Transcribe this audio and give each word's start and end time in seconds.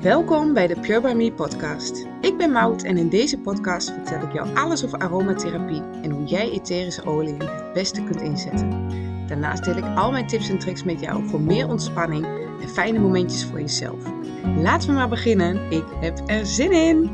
Welkom 0.00 0.54
bij 0.54 0.66
de 0.66 0.80
Pure 0.80 1.00
By 1.00 1.12
Me 1.12 1.32
podcast. 1.32 2.06
Ik 2.20 2.36
ben 2.36 2.52
Maud 2.52 2.82
en 2.82 2.96
in 2.96 3.08
deze 3.08 3.38
podcast 3.38 3.90
vertel 3.90 4.22
ik 4.22 4.32
jou 4.32 4.54
alles 4.54 4.84
over 4.84 4.98
aromatherapie 4.98 5.82
en 6.02 6.10
hoe 6.10 6.24
jij 6.24 6.50
etherische 6.50 7.04
oliën 7.04 7.40
het 7.40 7.72
beste 7.72 8.02
kunt 8.04 8.20
inzetten. 8.20 8.88
Daarnaast 9.26 9.64
deel 9.64 9.76
ik 9.76 9.96
al 9.96 10.10
mijn 10.10 10.26
tips 10.26 10.48
en 10.48 10.58
tricks 10.58 10.84
met 10.84 11.00
jou 11.00 11.28
voor 11.28 11.40
meer 11.40 11.68
ontspanning 11.68 12.24
en 12.62 12.68
fijne 12.68 12.98
momentjes 12.98 13.44
voor 13.44 13.60
jezelf. 13.60 14.04
Laten 14.56 14.88
we 14.88 14.94
maar 14.94 15.08
beginnen. 15.08 15.70
Ik 15.70 15.84
heb 16.00 16.20
er 16.26 16.46
zin 16.46 16.72
in! 16.72 17.10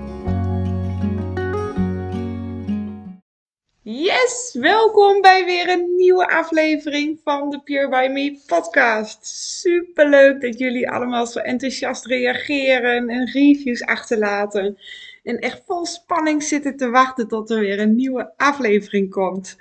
Yes, 4.22 4.56
welkom 4.60 5.20
bij 5.20 5.44
weer 5.44 5.68
een 5.68 5.94
nieuwe 5.96 6.28
aflevering 6.28 7.20
van 7.24 7.50
de 7.50 7.60
Pure 7.62 7.88
By 7.88 8.08
Me 8.12 8.40
podcast. 8.46 9.26
Super 9.60 10.08
leuk 10.08 10.40
dat 10.40 10.58
jullie 10.58 10.90
allemaal 10.90 11.26
zo 11.26 11.38
enthousiast 11.38 12.06
reageren 12.06 13.08
en 13.08 13.30
reviews 13.30 13.82
achterlaten. 13.82 14.78
En 15.22 15.38
echt 15.38 15.62
vol 15.66 15.86
spanning 15.86 16.42
zitten 16.42 16.76
te 16.76 16.90
wachten 16.90 17.28
tot 17.28 17.50
er 17.50 17.60
weer 17.60 17.80
een 17.80 17.94
nieuwe 17.94 18.32
aflevering 18.36 19.10
komt. 19.10 19.56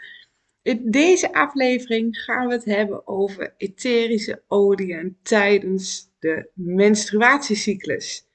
In 0.62 0.92
deze 0.92 1.34
aflevering 1.34 2.18
gaan 2.18 2.48
we 2.48 2.54
het 2.54 2.66
hebben 2.66 3.08
over 3.08 3.54
etherische 3.58 4.44
oliën 4.48 5.18
tijdens 5.24 6.12
de 6.20 6.50
menstruatiecyclus. 6.54 8.28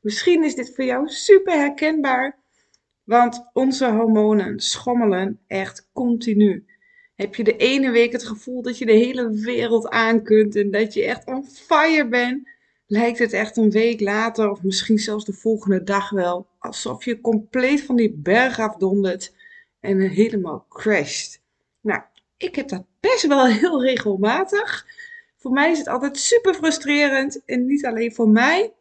Misschien 0.00 0.44
is 0.44 0.54
dit 0.54 0.74
voor 0.74 0.84
jou 0.84 1.08
super 1.08 1.52
herkenbaar 1.52 2.38
want 3.08 3.48
onze 3.52 3.90
hormonen 3.90 4.60
schommelen 4.60 5.40
echt 5.46 5.88
continu. 5.92 6.64
Heb 7.14 7.34
je 7.34 7.44
de 7.44 7.56
ene 7.56 7.90
week 7.90 8.12
het 8.12 8.24
gevoel 8.24 8.62
dat 8.62 8.78
je 8.78 8.86
de 8.86 8.92
hele 8.92 9.30
wereld 9.30 9.88
aan 9.88 10.22
kunt 10.22 10.56
en 10.56 10.70
dat 10.70 10.94
je 10.94 11.04
echt 11.04 11.26
on 11.26 11.44
fire 11.44 12.08
bent, 12.08 12.48
lijkt 12.86 13.18
het 13.18 13.32
echt 13.32 13.56
een 13.56 13.70
week 13.70 14.00
later 14.00 14.50
of 14.50 14.62
misschien 14.62 14.98
zelfs 14.98 15.24
de 15.24 15.32
volgende 15.32 15.82
dag 15.82 16.10
wel 16.10 16.46
alsof 16.58 17.04
je 17.04 17.20
compleet 17.20 17.82
van 17.82 17.96
die 17.96 18.12
berg 18.12 18.58
afdondert 18.58 19.34
en 19.80 20.00
helemaal 20.00 20.66
crasht. 20.68 21.40
Nou, 21.80 22.02
ik 22.36 22.54
heb 22.54 22.68
dat 22.68 22.84
best 23.00 23.26
wel 23.26 23.46
heel 23.60 23.82
regelmatig. 23.82 24.86
Voor 25.36 25.50
mij 25.50 25.70
is 25.70 25.78
het 25.78 25.88
altijd 25.88 26.18
super 26.18 26.54
frustrerend 26.54 27.44
en 27.44 27.66
niet 27.66 27.86
alleen 27.86 28.14
voor 28.14 28.28
mij, 28.28 28.72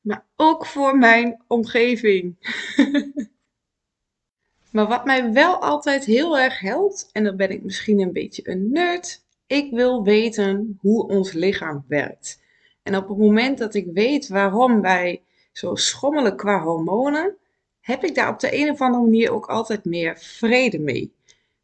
maar 0.00 0.24
ook 0.36 0.66
voor 0.66 0.98
mijn 0.98 1.42
omgeving. 1.46 2.36
Maar 4.72 4.86
wat 4.86 5.04
mij 5.04 5.32
wel 5.32 5.56
altijd 5.56 6.04
heel 6.04 6.38
erg 6.38 6.60
helpt, 6.60 7.08
en 7.12 7.24
dan 7.24 7.36
ben 7.36 7.50
ik 7.50 7.62
misschien 7.62 8.00
een 8.00 8.12
beetje 8.12 8.50
een 8.50 8.72
nerd, 8.72 9.24
ik 9.46 9.70
wil 9.70 10.02
weten 10.02 10.78
hoe 10.80 11.08
ons 11.08 11.32
lichaam 11.32 11.84
werkt. 11.88 12.40
En 12.82 12.96
op 12.96 13.08
het 13.08 13.18
moment 13.18 13.58
dat 13.58 13.74
ik 13.74 13.86
weet 13.92 14.28
waarom 14.28 14.80
wij 14.80 15.22
zo 15.52 15.74
schommelen 15.74 16.36
qua 16.36 16.62
hormonen, 16.62 17.36
heb 17.80 18.04
ik 18.04 18.14
daar 18.14 18.28
op 18.28 18.40
de 18.40 18.56
een 18.60 18.70
of 18.70 18.80
andere 18.80 19.02
manier 19.02 19.32
ook 19.32 19.46
altijd 19.46 19.84
meer 19.84 20.18
vrede 20.18 20.78
mee. 20.78 21.12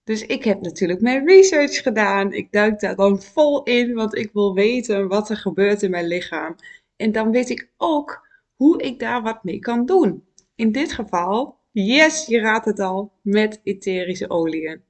Dus 0.05 0.27
ik 0.27 0.44
heb 0.44 0.60
natuurlijk 0.60 1.00
mijn 1.00 1.27
research 1.27 1.82
gedaan. 1.82 2.32
Ik 2.32 2.52
duik 2.52 2.80
daar 2.80 2.97
dan 2.97 3.22
vol 3.22 3.62
in, 3.62 3.94
want 3.94 4.16
ik 4.16 4.30
wil 4.32 4.55
weten 4.55 5.08
wat 5.08 5.30
er 5.30 5.36
gebeurt 5.36 5.82
in 5.82 5.91
mijn 5.91 6.06
lichaam. 6.06 6.56
En 6.97 7.12
dan 7.12 7.30
weet 7.30 7.50
ik 7.50 7.70
ook 7.77 8.28
hoe 8.55 8.82
ik 8.82 8.98
daar 8.98 9.22
wat 9.22 9.44
mee 9.44 9.58
kan 9.58 9.86
doen. 9.86 10.25
In 10.55 10.72
dit 10.72 10.92
geval 10.92 11.58
Yes, 11.77 12.27
je 12.27 12.41
raadt 12.41 12.64
het 12.64 12.78
al, 12.78 13.12
met 13.22 13.61
etherische 13.62 14.30
oliën. 14.30 14.83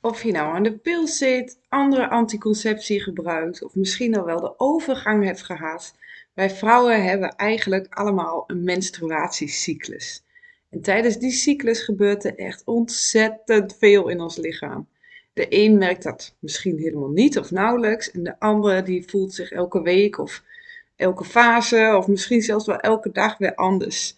Of 0.00 0.22
je 0.22 0.32
nou 0.32 0.54
aan 0.54 0.62
de 0.62 0.78
pil 0.78 1.06
zit, 1.06 1.58
andere 1.68 2.08
anticonceptie 2.08 3.02
gebruikt 3.02 3.62
of 3.62 3.74
misschien 3.74 4.16
al 4.16 4.24
wel 4.24 4.40
de 4.40 4.58
overgang 4.58 5.24
hebt 5.24 5.42
gehad. 5.42 5.94
Wij 6.34 6.50
vrouwen 6.50 7.04
hebben 7.04 7.28
eigenlijk 7.28 7.94
allemaal 7.94 8.44
een 8.46 8.64
menstruatiecyclus. 8.64 10.24
En 10.70 10.80
tijdens 10.80 11.18
die 11.18 11.30
cyclus 11.30 11.82
gebeurt 11.82 12.24
er 12.24 12.38
echt 12.38 12.62
ontzettend 12.64 13.76
veel 13.76 14.08
in 14.08 14.20
ons 14.20 14.36
lichaam. 14.36 14.88
De 15.32 15.46
een 15.48 15.78
merkt 15.78 16.02
dat 16.02 16.36
misschien 16.38 16.78
helemaal 16.78 17.10
niet 17.10 17.38
of 17.38 17.50
nauwelijks 17.50 18.10
en 18.10 18.22
de 18.22 18.40
andere 18.40 18.82
die 18.82 19.08
voelt 19.08 19.34
zich 19.34 19.50
elke 19.50 19.82
week 19.82 20.18
of 20.18 20.42
elke 20.96 21.24
fase 21.24 21.94
of 21.96 22.06
misschien 22.06 22.42
zelfs 22.42 22.66
wel 22.66 22.78
elke 22.78 23.12
dag 23.12 23.38
weer 23.38 23.54
anders 23.54 24.17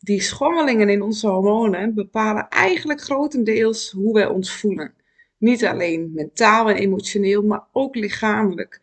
die 0.00 0.20
schommelingen 0.20 0.88
in 0.88 1.02
onze 1.02 1.28
hormonen 1.28 1.94
bepalen 1.94 2.48
eigenlijk 2.48 3.00
grotendeels 3.00 3.90
hoe 3.90 4.14
wij 4.14 4.26
ons 4.26 4.52
voelen. 4.52 4.94
Niet 5.38 5.64
alleen 5.64 6.12
mentaal 6.14 6.68
en 6.70 6.76
emotioneel, 6.76 7.42
maar 7.42 7.64
ook 7.72 7.94
lichamelijk. 7.94 8.80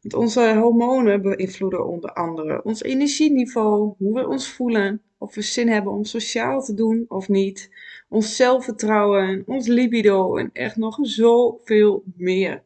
Want 0.00 0.14
onze 0.14 0.54
hormonen 0.54 1.22
beïnvloeden 1.22 1.86
onder 1.86 2.12
andere 2.12 2.64
ons 2.64 2.82
energieniveau, 2.82 3.94
hoe 3.98 4.14
we 4.14 4.28
ons 4.28 4.48
voelen, 4.48 5.02
of 5.18 5.34
we 5.34 5.42
zin 5.42 5.68
hebben 5.68 5.92
om 5.92 6.04
sociaal 6.04 6.62
te 6.62 6.74
doen 6.74 7.04
of 7.08 7.28
niet, 7.28 7.70
ons 8.08 8.36
zelfvertrouwen, 8.36 9.42
ons 9.46 9.66
libido 9.66 10.36
en 10.36 10.50
echt 10.52 10.76
nog 10.76 10.98
zoveel 11.00 12.02
meer. 12.16 12.62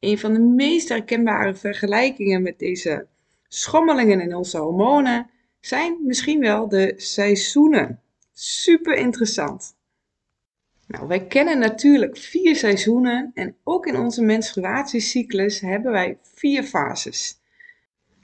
Een 0.00 0.18
van 0.18 0.32
de 0.32 0.40
meest 0.40 0.88
herkenbare 0.88 1.54
vergelijkingen 1.54 2.42
met 2.42 2.58
deze 2.58 3.06
schommelingen 3.48 4.20
in 4.20 4.36
onze 4.36 4.58
hormonen 4.58 5.30
zijn 5.66 5.98
misschien 6.02 6.40
wel 6.40 6.68
de 6.68 6.92
seizoenen. 6.96 8.00
Super 8.32 8.96
interessant. 8.96 9.76
Nou, 10.86 11.06
wij 11.06 11.26
kennen 11.26 11.58
natuurlijk 11.58 12.16
vier 12.16 12.56
seizoenen 12.56 13.30
en 13.34 13.56
ook 13.62 13.86
in 13.86 13.96
onze 13.96 14.22
menstruatiecyclus 14.22 15.60
hebben 15.60 15.92
wij 15.92 16.18
vier 16.22 16.62
fases. 16.62 17.40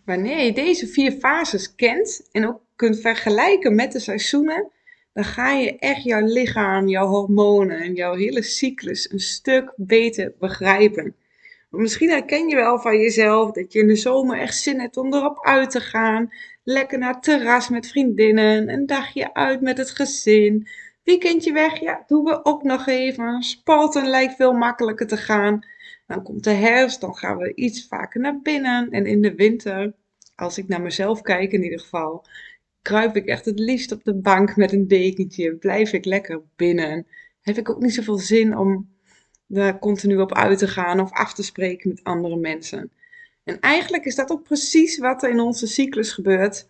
Wanneer 0.05 0.45
je 0.45 0.53
deze 0.53 0.87
vier 0.87 1.13
fases 1.13 1.75
kent 1.75 2.29
en 2.33 2.49
ook 2.49 2.61
kunt 2.77 3.01
vergelijken 3.01 3.75
met 3.75 3.93
de 3.93 3.99
seizoenen, 3.99 4.71
dan 5.13 5.25
ga 5.25 5.53
je 5.53 5.79
echt 5.79 6.03
jouw 6.03 6.27
lichaam, 6.27 6.89
jouw 6.89 7.07
hormonen 7.07 7.81
en 7.81 7.95
jouw 7.95 8.15
hele 8.15 8.43
cyclus 8.43 9.13
een 9.13 9.21
stuk 9.21 9.73
beter 9.77 10.35
begrijpen. 10.39 11.15
Misschien 11.71 12.11
herken 12.11 12.49
je 12.49 12.55
wel 12.55 12.79
van 12.79 12.97
jezelf 12.97 13.51
dat 13.51 13.73
je 13.73 13.79
in 13.79 13.87
de 13.87 13.97
zomer 13.97 14.39
echt 14.39 14.57
zin 14.57 14.81
hebt 14.81 14.97
om 14.97 15.15
erop 15.15 15.47
uit 15.47 15.71
te 15.71 15.81
gaan, 15.81 16.31
Lekker 16.65 16.99
naar 16.99 17.15
het 17.15 17.23
terras 17.23 17.69
met 17.69 17.87
vriendinnen. 17.87 18.69
Een 18.69 18.87
dagje 18.87 19.35
uit 19.35 19.61
met 19.61 19.79
het 19.79 19.91
gezin. 19.91 20.69
Weekendje 21.03 21.53
weg, 21.53 21.81
ja, 21.81 22.05
doen 22.07 22.25
we 22.25 22.45
ook 22.45 22.63
nog 22.63 22.87
even. 22.87 23.43
Sporten 23.43 24.07
lijkt 24.07 24.35
veel 24.35 24.53
makkelijker 24.53 25.07
te 25.07 25.17
gaan. 25.17 25.67
Dan 26.07 26.23
komt 26.23 26.45
de 26.45 26.51
herfst, 26.51 27.01
dan 27.01 27.15
gaan 27.15 27.37
we 27.37 27.55
iets 27.55 27.87
vaker 27.87 28.21
naar 28.21 28.41
binnen. 28.43 28.91
En 28.91 29.07
in 29.07 29.23
de 29.23 29.35
winter, 29.35 29.95
als 30.35 30.59
ik 30.59 30.69
naar 30.69 30.81
mezelf 30.81 31.21
kijk 31.21 31.53
in 31.53 31.63
ieder 31.63 31.81
geval, 31.81 32.25
kruip 32.83 33.17
ik 33.17 33.27
echt 33.27 33.45
het 33.45 33.59
liefst 33.59 33.93
op 33.93 34.05
de 34.05 34.15
bank 34.15 34.57
met 34.57 34.73
een 34.73 34.89
dekentje. 34.89 35.55
Blijf 35.55 35.93
ik 35.93 36.05
lekker 36.05 36.43
binnen. 36.57 37.07
Heb 37.41 37.57
ik 37.57 37.71
ook 37.71 37.81
niet 37.81 37.95
zoveel 37.95 38.19
zin 38.19 38.57
om 38.57 38.89
daar 39.53 39.79
continu 39.79 40.21
op 40.21 40.35
uit 40.35 40.59
te 40.59 40.69
gaan 40.69 41.01
of 41.01 41.13
af 41.13 41.35
te 41.35 41.43
spreken 41.43 41.89
met 41.89 42.05
andere 42.05 42.37
mensen. 42.37 42.91
En 43.45 43.61
eigenlijk 43.61 44.05
is 44.05 44.15
dat 44.15 44.31
ook 44.31 44.43
precies 44.43 44.99
wat 44.99 45.23
er 45.23 45.31
in 45.31 45.41
onze 45.41 45.67
cyclus 45.67 46.13
gebeurt 46.13 46.69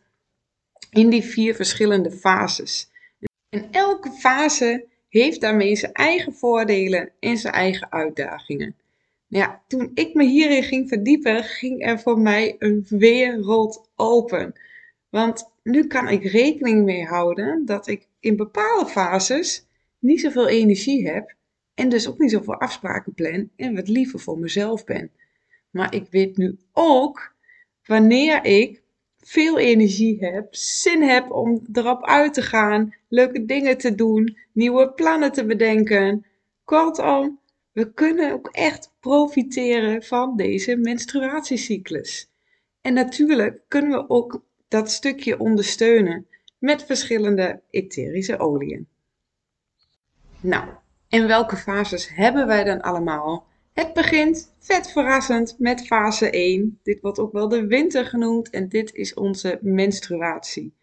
in 0.90 1.10
die 1.10 1.22
vier 1.22 1.54
verschillende 1.54 2.10
fases. 2.10 2.90
En 3.48 3.68
elke 3.70 4.10
fase 4.10 4.86
heeft 5.08 5.40
daarmee 5.40 5.76
zijn 5.76 5.92
eigen 5.92 6.34
voordelen 6.34 7.10
en 7.20 7.36
zijn 7.36 7.54
eigen 7.54 7.92
uitdagingen. 7.92 8.76
Ja, 9.26 9.62
toen 9.66 9.90
ik 9.94 10.14
me 10.14 10.24
hierin 10.24 10.62
ging 10.62 10.88
verdiepen, 10.88 11.44
ging 11.44 11.86
er 11.86 12.00
voor 12.00 12.18
mij 12.18 12.56
een 12.58 12.86
wereld 12.88 13.88
open. 13.96 14.54
Want 15.08 15.50
nu 15.62 15.86
kan 15.86 16.08
ik 16.08 16.24
rekening 16.24 16.84
mee 16.84 17.04
houden 17.04 17.64
dat 17.64 17.86
ik 17.86 18.06
in 18.20 18.36
bepaalde 18.36 18.90
fases 18.90 19.66
niet 19.98 20.20
zoveel 20.20 20.48
energie 20.48 21.08
heb 21.08 21.38
en 21.80 21.88
dus 21.88 22.08
ook 22.08 22.18
niet 22.18 22.30
zoveel 22.30 22.60
afspraken 22.60 23.14
plan 23.14 23.50
en 23.56 23.74
wat 23.74 23.88
liever 23.88 24.20
voor 24.20 24.38
mezelf 24.38 24.84
ben. 24.84 25.10
Maar 25.70 25.94
ik 25.94 26.06
weet 26.10 26.36
nu 26.36 26.58
ook 26.72 27.34
wanneer 27.84 28.44
ik 28.44 28.82
veel 29.18 29.58
energie 29.58 30.24
heb, 30.24 30.54
zin 30.54 31.02
heb 31.02 31.30
om 31.30 31.66
erop 31.72 32.04
uit 32.04 32.34
te 32.34 32.42
gaan, 32.42 32.94
leuke 33.08 33.44
dingen 33.44 33.78
te 33.78 33.94
doen, 33.94 34.36
nieuwe 34.52 34.92
plannen 34.92 35.32
te 35.32 35.44
bedenken. 35.46 36.26
Kortom, 36.64 37.38
we 37.72 37.92
kunnen 37.92 38.32
ook 38.32 38.48
echt 38.52 38.92
profiteren 39.00 40.02
van 40.02 40.36
deze 40.36 40.76
menstruatiecyclus. 40.76 42.30
En 42.80 42.94
natuurlijk 42.94 43.60
kunnen 43.68 43.90
we 43.90 44.08
ook 44.08 44.42
dat 44.68 44.90
stukje 44.90 45.38
ondersteunen 45.38 46.26
met 46.58 46.84
verschillende 46.84 47.60
etherische 47.70 48.38
oliën. 48.38 48.86
Nou, 50.40 50.68
en 51.10 51.26
welke 51.26 51.56
fases 51.56 52.08
hebben 52.14 52.46
wij 52.46 52.64
dan 52.64 52.80
allemaal? 52.80 53.46
Het 53.72 53.92
begint 53.92 54.54
vet 54.58 54.90
verrassend 54.90 55.56
met 55.58 55.86
fase 55.86 56.30
1. 56.30 56.78
Dit 56.82 57.00
wordt 57.00 57.18
ook 57.18 57.32
wel 57.32 57.48
de 57.48 57.66
winter 57.66 58.04
genoemd 58.04 58.50
en 58.50 58.68
dit 58.68 58.94
is 58.94 59.14
onze 59.14 59.58
menstruatie. 59.62 60.74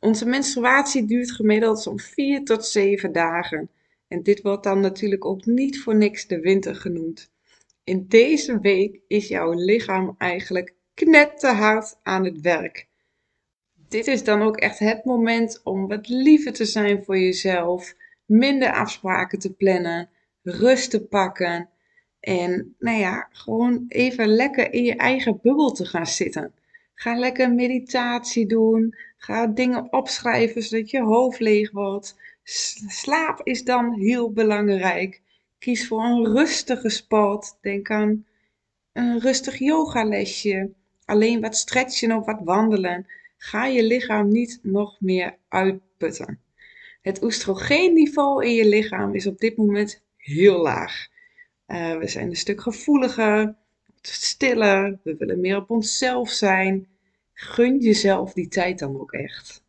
Onze 0.00 0.26
menstruatie 0.26 1.04
duurt 1.04 1.30
gemiddeld 1.30 1.80
zo'n 1.80 1.98
4 2.00 2.44
tot 2.44 2.66
7 2.66 3.12
dagen. 3.12 3.70
En 4.08 4.22
dit 4.22 4.42
wordt 4.42 4.64
dan 4.64 4.80
natuurlijk 4.80 5.24
ook 5.24 5.44
niet 5.44 5.80
voor 5.80 5.96
niks 5.96 6.26
de 6.26 6.40
winter 6.40 6.74
genoemd. 6.74 7.30
In 7.84 8.04
deze 8.08 8.60
week 8.60 9.00
is 9.06 9.28
jouw 9.28 9.52
lichaam 9.52 10.14
eigenlijk 10.18 10.74
knetterhard 10.94 11.98
aan 12.02 12.24
het 12.24 12.40
werk. 12.40 12.86
Dit 13.88 14.06
is 14.06 14.24
dan 14.24 14.42
ook 14.42 14.56
echt 14.56 14.78
het 14.78 15.04
moment 15.04 15.60
om 15.64 15.88
wat 15.88 16.08
liever 16.08 16.52
te 16.52 16.64
zijn 16.64 17.04
voor 17.04 17.18
jezelf, 17.18 17.94
minder 18.28 18.72
afspraken 18.72 19.38
te 19.38 19.52
plannen, 19.52 20.08
rust 20.42 20.90
te 20.90 21.06
pakken 21.06 21.68
en 22.20 22.74
nou 22.78 22.98
ja, 22.98 23.28
gewoon 23.30 23.84
even 23.88 24.28
lekker 24.28 24.72
in 24.72 24.84
je 24.84 24.96
eigen 24.96 25.38
bubbel 25.42 25.72
te 25.72 25.84
gaan 25.84 26.06
zitten. 26.06 26.52
Ga 26.94 27.14
lekker 27.14 27.52
meditatie 27.52 28.46
doen. 28.46 28.94
Ga 29.16 29.46
dingen 29.46 29.92
opschrijven 29.92 30.62
zodat 30.62 30.90
je 30.90 31.02
hoofd 31.02 31.40
leeg 31.40 31.70
wordt. 31.70 32.16
Slaap 32.88 33.40
is 33.42 33.64
dan 33.64 33.92
heel 33.92 34.32
belangrijk. 34.32 35.22
Kies 35.58 35.88
voor 35.88 36.04
een 36.04 36.26
rustige 36.26 36.88
sport. 36.88 37.58
Denk 37.60 37.90
aan 37.90 38.26
een 38.92 39.20
rustig 39.20 39.58
yogalesje. 39.58 40.70
Alleen 41.04 41.40
wat 41.40 41.56
stretchen 41.56 42.12
of 42.12 42.26
wat 42.26 42.40
wandelen. 42.44 43.06
Ga 43.36 43.66
je 43.66 43.82
lichaam 43.82 44.28
niet 44.28 44.58
nog 44.62 45.00
meer 45.00 45.36
uitputten. 45.48 46.40
Het 47.00 47.22
oestrogeenniveau 47.22 48.44
in 48.44 48.54
je 48.54 48.66
lichaam 48.66 49.14
is 49.14 49.26
op 49.26 49.38
dit 49.38 49.56
moment 49.56 50.02
heel 50.16 50.62
laag. 50.62 51.06
Uh, 51.66 51.96
we 51.96 52.08
zijn 52.08 52.28
een 52.28 52.36
stuk 52.36 52.60
gevoeliger, 52.60 53.56
stiller, 54.00 54.98
we 55.02 55.16
willen 55.16 55.40
meer 55.40 55.56
op 55.56 55.70
onszelf 55.70 56.30
zijn. 56.30 56.88
Gun 57.32 57.78
jezelf 57.78 58.32
die 58.32 58.48
tijd 58.48 58.78
dan 58.78 59.00
ook 59.00 59.12
echt. 59.12 59.62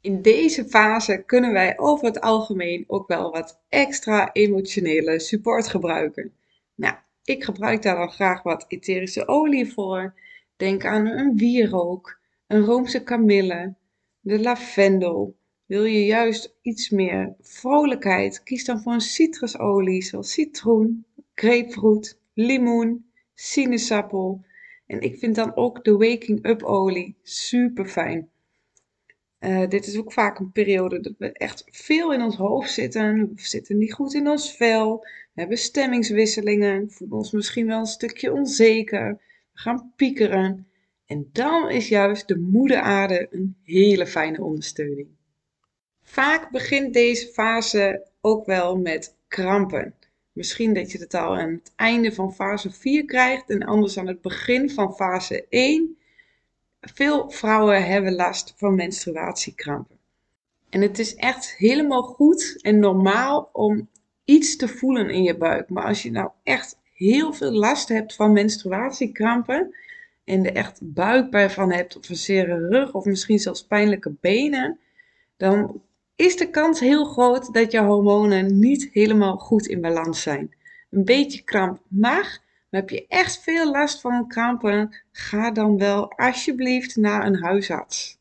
In 0.00 0.22
deze 0.22 0.64
fase 0.64 1.22
kunnen 1.26 1.52
wij 1.52 1.78
over 1.78 2.06
het 2.06 2.20
algemeen 2.20 2.84
ook 2.86 3.08
wel 3.08 3.30
wat 3.30 3.60
extra 3.68 4.32
emotionele 4.32 5.18
support 5.18 5.68
gebruiken. 5.68 6.32
Nou, 6.74 6.94
ik 7.24 7.44
gebruik 7.44 7.82
daar 7.82 7.96
dan 7.96 8.10
graag 8.10 8.42
wat 8.42 8.64
etherische 8.68 9.28
olie 9.28 9.72
voor. 9.72 10.14
Denk 10.56 10.84
aan 10.84 11.06
een 11.06 11.36
wierook, 11.36 12.18
een 12.46 12.64
roomse 12.64 13.02
kamille, 13.02 13.74
de 14.20 14.40
lavendel. 14.40 15.36
Wil 15.72 15.84
je 15.84 16.04
juist 16.04 16.54
iets 16.62 16.90
meer 16.90 17.34
vrolijkheid? 17.40 18.42
Kies 18.42 18.64
dan 18.64 18.82
voor 18.82 18.92
een 18.92 19.00
citrusolie 19.00 20.02
zoals 20.02 20.32
citroen, 20.32 21.04
grapefruit, 21.34 22.18
limoen, 22.34 23.10
sinaasappel. 23.34 24.44
En 24.86 25.00
ik 25.00 25.18
vind 25.18 25.34
dan 25.34 25.56
ook 25.56 25.84
de 25.84 25.96
Waking 25.96 26.46
Up 26.46 26.62
olie 26.62 27.16
super 27.22 27.86
fijn. 27.86 28.30
Uh, 29.40 29.68
dit 29.68 29.86
is 29.86 29.98
ook 29.98 30.12
vaak 30.12 30.38
een 30.38 30.52
periode 30.52 31.00
dat 31.00 31.14
we 31.18 31.32
echt 31.32 31.64
veel 31.66 32.12
in 32.12 32.22
ons 32.22 32.36
hoofd 32.36 32.72
zitten. 32.72 33.32
We 33.34 33.46
zitten 33.46 33.78
niet 33.78 33.92
goed 33.92 34.14
in 34.14 34.28
ons 34.28 34.56
vel. 34.56 34.98
We 35.32 35.40
hebben 35.40 35.58
stemmingswisselingen. 35.58 36.90
Voelen 36.90 37.16
ons 37.16 37.32
misschien 37.32 37.66
wel 37.66 37.78
een 37.78 37.86
stukje 37.86 38.32
onzeker. 38.32 39.20
We 39.52 39.60
gaan 39.60 39.92
piekeren. 39.96 40.66
En 41.06 41.28
dan 41.32 41.70
is 41.70 41.88
juist 41.88 42.28
de 42.28 42.38
moede 42.38 42.80
aarde 42.80 43.26
een 43.30 43.56
hele 43.62 44.06
fijne 44.06 44.42
ondersteuning. 44.42 45.08
Vaak 46.02 46.50
begint 46.50 46.92
deze 46.92 47.26
fase 47.26 48.06
ook 48.20 48.46
wel 48.46 48.76
met 48.76 49.16
krampen. 49.28 49.94
Misschien 50.32 50.74
dat 50.74 50.92
je 50.92 50.98
het 50.98 51.14
al 51.14 51.36
aan 51.36 51.50
het 51.50 51.72
einde 51.76 52.12
van 52.12 52.34
fase 52.34 52.70
4 52.70 53.04
krijgt 53.04 53.50
en 53.50 53.62
anders 53.62 53.98
aan 53.98 54.06
het 54.06 54.20
begin 54.20 54.70
van 54.70 54.94
fase 54.94 55.46
1. 55.48 55.96
Veel 56.80 57.30
vrouwen 57.30 57.84
hebben 57.86 58.14
last 58.14 58.54
van 58.56 58.74
menstruatiekrampen. 58.74 59.98
En 60.68 60.80
het 60.80 60.98
is 60.98 61.14
echt 61.14 61.56
helemaal 61.56 62.02
goed 62.02 62.58
en 62.62 62.78
normaal 62.78 63.50
om 63.52 63.88
iets 64.24 64.56
te 64.56 64.68
voelen 64.68 65.10
in 65.10 65.22
je 65.22 65.36
buik. 65.36 65.68
Maar 65.68 65.84
als 65.84 66.02
je 66.02 66.10
nou 66.10 66.30
echt 66.42 66.78
heel 66.94 67.32
veel 67.32 67.52
last 67.52 67.88
hebt 67.88 68.14
van 68.14 68.32
menstruatiekrampen 68.32 69.74
en 70.24 70.44
er 70.46 70.54
echt 70.54 70.80
buikpijn 70.82 71.50
van 71.50 71.72
hebt 71.72 71.96
of 71.96 72.08
een 72.08 72.16
zere 72.16 72.68
rug 72.68 72.94
of 72.94 73.04
misschien 73.04 73.38
zelfs 73.38 73.66
pijnlijke 73.66 74.14
benen, 74.20 74.78
dan 75.36 75.82
is 76.16 76.36
de 76.36 76.50
kans 76.50 76.80
heel 76.80 77.04
groot 77.04 77.54
dat 77.54 77.72
je 77.72 77.80
hormonen 77.80 78.58
niet 78.58 78.88
helemaal 78.92 79.36
goed 79.36 79.66
in 79.66 79.80
balans 79.80 80.22
zijn. 80.22 80.54
Een 80.90 81.04
beetje 81.04 81.42
kramp 81.42 81.80
mag, 81.88 82.38
maar 82.68 82.80
heb 82.80 82.90
je 82.90 83.06
echt 83.08 83.42
veel 83.42 83.70
last 83.70 84.00
van 84.00 84.28
krampen, 84.28 84.96
ga 85.12 85.50
dan 85.50 85.78
wel 85.78 86.12
alsjeblieft 86.12 86.96
naar 86.96 87.26
een 87.26 87.42
huisarts. 87.42 88.18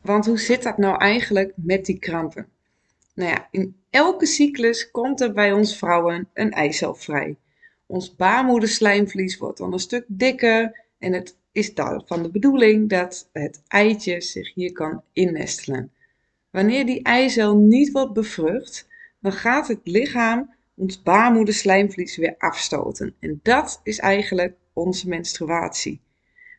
Want 0.00 0.26
hoe 0.26 0.38
zit 0.38 0.62
dat 0.62 0.78
nou 0.78 0.98
eigenlijk 0.98 1.52
met 1.56 1.84
die 1.84 1.98
krampen? 1.98 2.48
Nou 3.14 3.30
ja, 3.30 3.48
in 3.50 3.76
elke 3.90 4.26
cyclus 4.26 4.90
komt 4.90 5.20
er 5.20 5.32
bij 5.32 5.52
ons 5.52 5.78
vrouwen 5.78 6.28
een 6.34 6.50
eicel 6.50 6.94
vrij. 6.94 7.36
Ons 7.86 8.16
baarmoederslijmvlies 8.16 9.38
wordt 9.38 9.58
dan 9.58 9.72
een 9.72 9.78
stuk 9.78 10.04
dikker 10.06 10.84
en 10.98 11.12
het 11.12 11.36
is 11.52 11.74
daarvan 11.74 12.22
de 12.22 12.30
bedoeling 12.30 12.88
dat 12.88 13.28
het 13.32 13.62
eitje 13.68 14.20
zich 14.20 14.54
hier 14.54 14.72
kan 14.72 15.02
innestelen. 15.12 15.92
Wanneer 16.54 16.86
die 16.86 17.02
eicel 17.02 17.56
niet 17.56 17.92
wordt 17.92 18.12
bevrucht, 18.12 18.88
dan 19.20 19.32
gaat 19.32 19.68
het 19.68 19.80
lichaam 19.84 20.54
ons 20.74 21.02
baarmoederslijmvlies 21.02 22.16
weer 22.16 22.34
afstoten. 22.38 23.14
En 23.20 23.40
dat 23.42 23.80
is 23.82 23.98
eigenlijk 23.98 24.56
onze 24.72 25.08
menstruatie. 25.08 26.00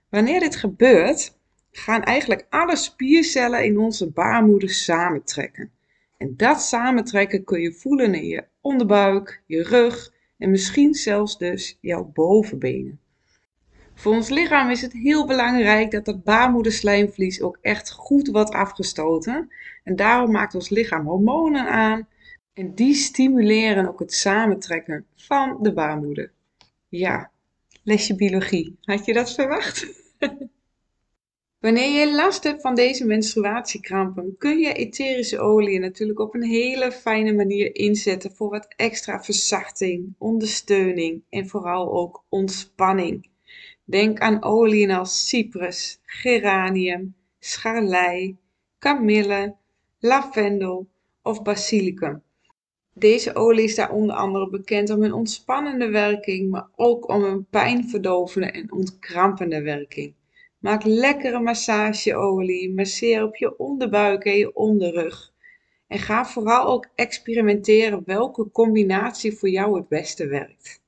Wanneer 0.10 0.40
dit 0.40 0.56
gebeurt, 0.56 1.38
gaan 1.72 2.04
eigenlijk 2.04 2.46
alle 2.50 2.76
spiercellen 2.76 3.66
in 3.66 3.78
onze 3.78 4.12
baarmoeder 4.12 4.70
samentrekken. 4.70 5.72
En 6.18 6.34
dat 6.38 6.62
samentrekken 6.62 7.44
kun 7.44 7.62
je 7.62 7.74
voelen 7.74 8.14
in 8.14 8.26
je 8.26 8.44
onderbuik, 8.62 9.42
je 9.46 9.64
rug 9.64 10.14
en 10.38 10.50
misschien 10.50 10.94
zelfs 10.94 11.38
dus 11.38 11.78
jouw 11.82 12.04
bovenbenen. 12.14 13.00
Voor 13.96 14.14
ons 14.14 14.30
lichaam 14.30 14.70
is 14.70 14.82
het 14.82 14.94
heel 14.94 15.26
belangrijk 15.26 15.92
dat 15.92 16.06
het 16.06 16.24
baarmoederslijmvlies 16.24 17.42
ook 17.42 17.58
echt 17.62 17.92
goed 17.92 18.28
wordt 18.28 18.52
afgestoten. 18.52 19.50
En 19.84 19.96
daarom 19.96 20.32
maakt 20.32 20.56
ons 20.56 20.70
lichaam 20.70 21.06
hormonen 21.06 21.70
aan. 21.70 22.08
En 22.54 22.76
die 22.76 22.94
stimuleren 22.94 23.88
ook 23.88 24.00
het 24.00 24.14
samentrekken 24.14 25.06
van 25.16 25.58
de 25.62 25.74
baarmoeder. 25.74 26.32
Ja, 26.90 27.32
lesje 27.84 28.16
biologie. 28.16 28.78
Had 28.82 29.06
je 29.06 29.14
dat 29.14 29.34
verwacht? 29.34 29.88
Wanneer 31.60 32.00
je 32.00 32.16
last 32.16 32.44
hebt 32.44 32.62
van 32.62 32.76
deze 32.76 33.06
menstruatiekrampen, 33.06 34.36
kun 34.38 34.60
je 34.60 34.74
etherische 34.74 35.40
olie 35.40 35.80
natuurlijk 35.80 36.20
op 36.20 36.34
een 36.34 36.44
hele 36.44 36.92
fijne 36.92 37.34
manier 37.34 37.76
inzetten 37.76 38.32
voor 38.36 38.50
wat 38.50 38.74
extra 38.76 39.24
verzachting, 39.24 40.16
ondersteuning 40.18 41.24
en 41.30 41.48
vooral 41.48 41.94
ook 41.94 42.26
ontspanning. 42.30 43.34
Denk 43.88 44.20
aan 44.20 44.44
oliën 44.44 44.92
als 44.92 45.28
cyprus, 45.28 46.00
geranium, 46.04 47.16
scharlei, 47.40 48.38
kamille, 48.80 49.56
lavendel 50.00 50.88
of 51.22 51.42
basilicum. 51.42 52.24
Deze 52.94 53.36
olie 53.36 53.64
is 53.64 53.76
daar 53.76 53.92
onder 53.92 54.16
andere 54.16 54.50
bekend 54.50 54.90
om 54.90 55.04
een 55.04 55.14
ontspannende 55.14 55.90
werking, 55.90 56.50
maar 56.50 56.68
ook 56.76 57.10
om 57.10 57.24
een 57.24 57.46
pijnverdovende 57.50 58.52
en 58.52 58.72
ontkrampende 58.72 59.62
werking. 59.62 60.14
Maak 60.60 60.84
lekkere 60.84 61.40
massageolie, 61.40 62.74
masseer 62.74 63.24
op 63.24 63.36
je 63.36 63.58
onderbuik 63.58 64.26
en 64.26 64.38
je 64.38 64.56
onderrug. 64.56 65.34
En 65.88 66.00
ga 66.00 66.26
vooral 66.26 66.68
ook 66.68 66.88
experimenteren 66.96 68.02
welke 68.06 68.52
combinatie 68.52 69.38
voor 69.38 69.50
jou 69.50 69.78
het 69.78 69.88
beste 69.88 70.28
werkt. 70.28 70.84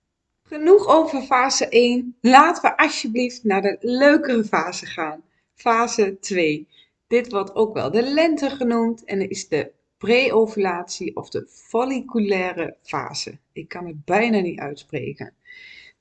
Genoeg 0.49 0.87
over 0.87 1.21
fase 1.21 1.69
1. 1.69 2.15
Laten 2.21 2.61
we 2.61 2.77
alsjeblieft 2.77 3.43
naar 3.43 3.61
de 3.61 3.77
leukere 3.79 4.43
fase 4.43 4.85
gaan. 4.85 5.23
Fase 5.53 6.17
2. 6.19 6.67
Dit 7.07 7.31
wordt 7.31 7.55
ook 7.55 7.73
wel 7.73 7.91
de 7.91 8.01
lente 8.01 8.49
genoemd 8.49 9.03
en 9.03 9.29
is 9.29 9.47
de 9.47 9.71
pre-ovulatie 9.97 11.15
of 11.15 11.29
de 11.29 11.47
folliculaire 11.49 12.75
fase. 12.81 13.37
Ik 13.53 13.67
kan 13.67 13.87
het 13.87 14.05
bijna 14.05 14.39
niet 14.39 14.59
uitspreken. 14.59 15.33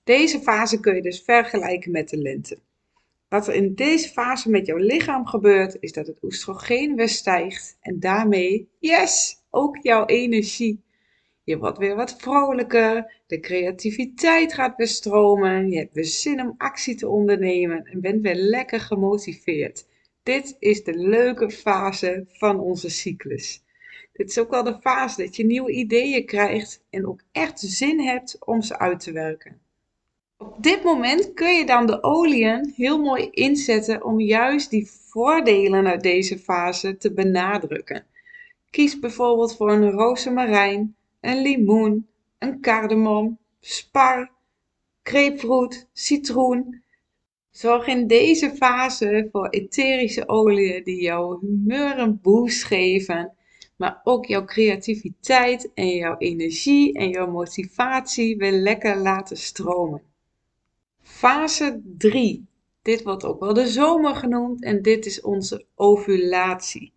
Deze 0.04 0.40
fase 0.40 0.80
kun 0.80 0.94
je 0.94 1.02
dus 1.02 1.22
vergelijken 1.22 1.90
met 1.90 2.08
de 2.08 2.16
lente. 2.18 2.58
Wat 3.28 3.48
er 3.48 3.54
in 3.54 3.74
deze 3.74 4.08
fase 4.08 4.50
met 4.50 4.66
jouw 4.66 4.76
lichaam 4.76 5.26
gebeurt, 5.26 5.76
is 5.80 5.92
dat 5.92 6.06
het 6.06 6.22
oestrogeen 6.22 6.96
weer 6.96 7.08
stijgt 7.08 7.76
en 7.80 8.00
daarmee, 8.00 8.68
yes, 8.78 9.42
ook 9.50 9.78
jouw 9.82 10.04
energie. 10.04 10.84
Je 11.46 11.58
wordt 11.58 11.78
weer 11.78 11.96
wat 11.96 12.16
vrolijker, 12.18 13.20
de 13.26 13.40
creativiteit 13.40 14.54
gaat 14.54 14.76
weer 14.76 14.86
stromen, 14.86 15.70
je 15.70 15.78
hebt 15.78 15.94
weer 15.94 16.04
zin 16.04 16.40
om 16.40 16.54
actie 16.58 16.94
te 16.94 17.08
ondernemen 17.08 17.84
en 17.84 18.00
bent 18.00 18.22
weer 18.22 18.34
lekker 18.34 18.80
gemotiveerd. 18.80 19.86
Dit 20.22 20.56
is 20.58 20.84
de 20.84 20.94
leuke 20.94 21.50
fase 21.50 22.24
van 22.28 22.60
onze 22.60 22.88
cyclus. 22.88 23.62
Dit 24.12 24.28
is 24.30 24.38
ook 24.38 24.50
wel 24.50 24.62
de 24.62 24.78
fase 24.80 25.22
dat 25.22 25.36
je 25.36 25.44
nieuwe 25.44 25.70
ideeën 25.70 26.26
krijgt 26.26 26.84
en 26.90 27.06
ook 27.06 27.20
echt 27.32 27.60
zin 27.60 28.00
hebt 28.00 28.36
om 28.44 28.62
ze 28.62 28.78
uit 28.78 29.00
te 29.00 29.12
werken. 29.12 29.60
Op 30.36 30.62
dit 30.62 30.82
moment 30.82 31.34
kun 31.34 31.54
je 31.54 31.66
dan 31.66 31.86
de 31.86 32.02
oliën 32.02 32.72
heel 32.76 32.98
mooi 32.98 33.28
inzetten 33.30 34.04
om 34.04 34.20
juist 34.20 34.70
die 34.70 34.90
voordelen 34.90 35.86
uit 35.86 36.02
deze 36.02 36.38
fase 36.38 36.96
te 36.96 37.12
benadrukken. 37.12 38.06
Kies 38.70 38.98
bijvoorbeeld 38.98 39.56
voor 39.56 39.72
een 39.72 39.90
rozemarijn, 39.90 40.95
een 41.26 41.42
limoen, 41.42 42.08
een 42.38 42.60
cardamom, 42.60 43.38
spar, 43.60 44.30
grapefruit, 45.02 45.88
citroen, 45.92 46.84
Zorg 47.56 47.86
in 47.86 48.06
deze 48.06 48.50
fase 48.56 49.28
voor 49.32 49.48
etherische 49.48 50.28
oliën 50.28 50.84
die 50.84 51.02
jouw 51.02 51.38
humeur 51.40 51.98
een 51.98 52.20
boost 52.22 52.64
geven, 52.64 53.32
maar 53.76 54.00
ook 54.04 54.26
jouw 54.26 54.44
creativiteit 54.44 55.70
en 55.74 55.88
jouw 55.88 56.16
energie 56.18 56.92
en 56.92 57.08
jouw 57.08 57.30
motivatie 57.30 58.36
weer 58.36 58.52
lekker 58.52 58.96
laten 58.96 59.36
stromen. 59.36 60.02
Fase 61.02 61.80
3. 61.98 62.46
Dit 62.82 63.02
wordt 63.02 63.24
ook 63.24 63.40
wel 63.40 63.54
de 63.54 63.68
zomer 63.68 64.14
genoemd 64.14 64.64
en 64.64 64.82
dit 64.82 65.06
is 65.06 65.20
onze 65.20 65.64
ovulatie. 65.74 66.92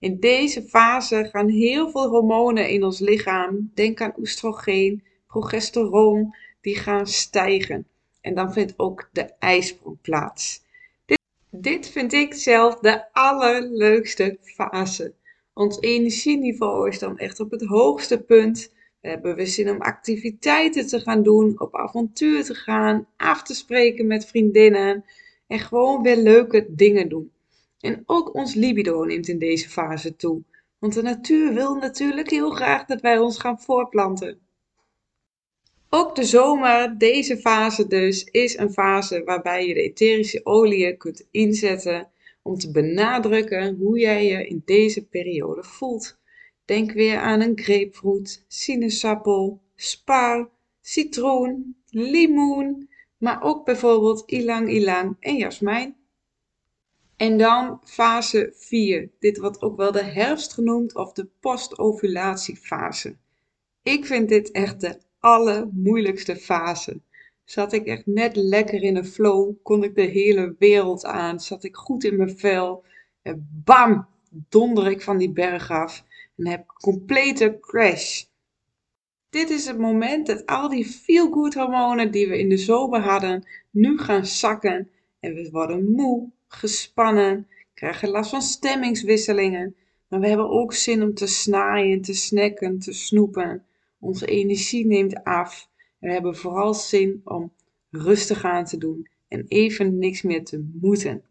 In 0.00 0.20
deze 0.20 0.62
fase 0.62 1.28
gaan 1.32 1.48
heel 1.48 1.90
veel 1.90 2.08
hormonen 2.08 2.68
in 2.68 2.84
ons 2.84 2.98
lichaam, 2.98 3.70
denk 3.74 4.00
aan 4.00 4.14
oestrogeen, 4.18 5.02
progesteron, 5.26 6.34
die 6.60 6.76
gaan 6.76 7.06
stijgen. 7.06 7.86
En 8.20 8.34
dan 8.34 8.52
vindt 8.52 8.74
ook 8.76 9.08
de 9.12 9.32
ijsprong 9.38 9.98
plaats. 10.00 10.62
Dit, 11.04 11.18
dit 11.50 11.88
vind 11.88 12.12
ik 12.12 12.34
zelf 12.34 12.78
de 12.78 13.12
allerleukste 13.12 14.38
fase. 14.42 15.14
Ons 15.54 15.80
energieniveau 15.80 16.88
is 16.88 16.98
dan 16.98 17.18
echt 17.18 17.40
op 17.40 17.50
het 17.50 17.64
hoogste 17.64 18.22
punt. 18.22 18.72
We 19.00 19.08
hebben 19.08 19.36
we 19.36 19.46
zin 19.46 19.70
om 19.70 19.80
activiteiten 19.80 20.86
te 20.86 21.00
gaan 21.00 21.22
doen, 21.22 21.60
op 21.60 21.76
avontuur 21.76 22.44
te 22.44 22.54
gaan, 22.54 23.06
af 23.16 23.42
te 23.42 23.54
spreken 23.54 24.06
met 24.06 24.26
vriendinnen 24.26 25.04
en 25.46 25.58
gewoon 25.58 26.02
weer 26.02 26.16
leuke 26.16 26.66
dingen 26.68 27.08
doen. 27.08 27.32
En 27.80 28.02
ook 28.06 28.34
ons 28.34 28.54
libido 28.54 29.04
neemt 29.04 29.28
in 29.28 29.38
deze 29.38 29.68
fase 29.68 30.16
toe. 30.16 30.42
Want 30.78 30.94
de 30.94 31.02
natuur 31.02 31.54
wil 31.54 31.74
natuurlijk 31.74 32.30
heel 32.30 32.50
graag 32.50 32.84
dat 32.84 33.00
wij 33.00 33.18
ons 33.18 33.38
gaan 33.38 33.60
voortplanten. 33.60 34.40
Ook 35.88 36.16
de 36.16 36.24
zomer, 36.24 36.98
deze 36.98 37.36
fase 37.36 37.86
dus, 37.86 38.24
is 38.24 38.56
een 38.58 38.72
fase 38.72 39.24
waarbij 39.24 39.66
je 39.66 39.74
de 39.74 39.82
etherische 39.82 40.40
oliën 40.44 40.96
kunt 40.96 41.26
inzetten 41.30 42.08
om 42.42 42.58
te 42.58 42.70
benadrukken 42.70 43.76
hoe 43.76 43.98
jij 43.98 44.26
je 44.26 44.46
in 44.46 44.62
deze 44.64 45.06
periode 45.06 45.62
voelt. 45.62 46.18
Denk 46.64 46.92
weer 46.92 47.18
aan 47.18 47.40
een 47.40 47.58
grapefruit, 47.58 48.44
sinaasappel, 48.48 49.60
spar, 49.74 50.50
citroen, 50.80 51.76
limoen, 51.90 52.88
maar 53.18 53.42
ook 53.42 53.64
bijvoorbeeld 53.64 54.22
ilang 54.26 54.70
ilang 54.70 55.16
en 55.20 55.36
jasmijn. 55.36 55.96
En 57.20 57.38
dan 57.38 57.80
fase 57.84 58.52
4. 58.54 59.10
Dit 59.18 59.38
wordt 59.38 59.62
ook 59.62 59.76
wel 59.76 59.92
de 59.92 60.04
herfst 60.04 60.52
genoemd 60.52 60.94
of 60.94 61.12
de 61.12 61.28
post-ovulatiefase. 61.40 63.16
Ik 63.82 64.06
vind 64.06 64.28
dit 64.28 64.50
echt 64.50 64.80
de 64.80 64.98
allermoeilijkste 65.18 66.36
fase. 66.36 67.00
Zat 67.44 67.72
ik 67.72 67.86
echt 67.86 68.06
net 68.06 68.36
lekker 68.36 68.82
in 68.82 68.96
een 68.96 69.06
flow, 69.06 69.54
kon 69.62 69.84
ik 69.84 69.94
de 69.94 70.02
hele 70.02 70.54
wereld 70.58 71.04
aan, 71.04 71.40
zat 71.40 71.64
ik 71.64 71.76
goed 71.76 72.04
in 72.04 72.16
mijn 72.16 72.38
vel. 72.38 72.84
En 73.22 73.48
bam, 73.64 74.06
donder 74.30 74.90
ik 74.90 75.02
van 75.02 75.18
die 75.18 75.32
berg 75.32 75.70
af 75.70 76.04
en 76.36 76.46
heb 76.46 76.66
complete 76.66 77.58
crash. 77.60 78.24
Dit 79.30 79.50
is 79.50 79.66
het 79.66 79.78
moment 79.78 80.26
dat 80.26 80.46
al 80.46 80.68
die 80.68 80.84
feel-good 80.84 81.54
hormonen 81.54 82.10
die 82.10 82.28
we 82.28 82.38
in 82.38 82.48
de 82.48 82.58
zomer 82.58 83.00
hadden, 83.00 83.46
nu 83.70 83.98
gaan 83.98 84.26
zakken 84.26 84.90
en 85.18 85.34
we 85.34 85.50
worden 85.50 85.90
moe, 85.90 86.30
gespannen, 86.52 87.46
krijgen 87.74 88.08
last 88.08 88.30
van 88.30 88.42
stemmingswisselingen. 88.42 89.76
Maar 90.08 90.20
we 90.20 90.28
hebben 90.28 90.50
ook 90.50 90.72
zin 90.74 91.02
om 91.02 91.14
te 91.14 91.26
snaaien, 91.26 92.00
te 92.00 92.14
snacken, 92.14 92.78
te 92.78 92.92
snoepen. 92.92 93.64
Onze 93.98 94.26
energie 94.26 94.86
neemt 94.86 95.24
af. 95.24 95.68
We 95.98 96.12
hebben 96.12 96.36
vooral 96.36 96.74
zin 96.74 97.20
om 97.24 97.52
rustig 97.90 98.44
aan 98.44 98.64
te 98.64 98.78
doen 98.78 99.08
en 99.28 99.44
even 99.48 99.98
niks 99.98 100.22
meer 100.22 100.44
te 100.44 100.70
moeten. 100.80 101.22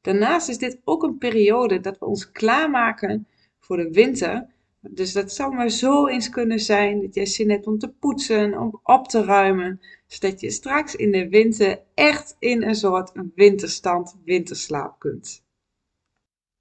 Daarnaast 0.00 0.48
is 0.48 0.58
dit 0.58 0.80
ook 0.84 1.02
een 1.02 1.18
periode 1.18 1.80
dat 1.80 1.98
we 1.98 2.04
ons 2.04 2.32
klaarmaken 2.32 3.26
voor 3.58 3.76
de 3.76 3.90
winter. 3.90 4.46
Dus 4.80 5.12
dat 5.12 5.32
zou 5.32 5.54
maar 5.54 5.70
zo 5.70 6.06
eens 6.06 6.28
kunnen 6.28 6.60
zijn 6.60 7.00
dat 7.00 7.14
jij 7.14 7.26
zin 7.26 7.50
hebt 7.50 7.66
om 7.66 7.78
te 7.78 7.88
poetsen, 7.88 8.58
om 8.58 8.80
op 8.82 9.08
te 9.08 9.24
ruimen, 9.24 9.80
zodat 10.12 10.40
je 10.40 10.50
straks 10.50 10.96
in 10.96 11.12
de 11.12 11.28
winter 11.28 11.80
echt 11.94 12.36
in 12.38 12.62
een 12.62 12.74
soort 12.74 13.12
winterstand, 13.34 14.16
winterslaap 14.24 14.98
kunt. 14.98 15.44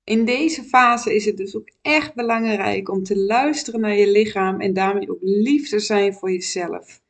In 0.04 0.26
deze 0.26 0.64
fase 0.64 1.16
is 1.16 1.26
het 1.26 1.38
dus 1.38 1.56
ook 1.56 1.70
echt 1.82 2.16
belangrijk 2.16 2.90
om 2.90 3.04
te 3.04 3.18
luisteren 3.18 3.80
naar 3.80 3.96
je 3.96 4.12
lichaam 4.12 4.62
en 4.62 4.74
daarmee 4.74 5.10
ook 5.10 5.22
lief 5.22 5.70
te 5.70 5.80
zijn 5.80 6.14
voor 6.14 6.32
jezelf. 6.32 7.02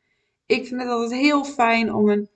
Ik 0.46 0.66
vind 0.66 0.80
het 0.80 0.90
altijd 0.90 1.20
heel 1.20 1.44
fijn 1.44 1.94
om 1.94 2.08
een 2.08 2.28